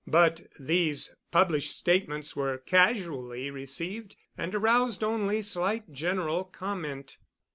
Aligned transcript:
But 0.07 0.47
these 0.59 1.15
published 1.29 1.77
statements 1.77 2.35
were 2.35 2.57
casually 2.57 3.51
received 3.51 4.15
and 4.35 4.55
aroused 4.55 5.03
only 5.03 5.43
slight 5.43 5.91
general 5.91 6.43
comment. 6.43 7.19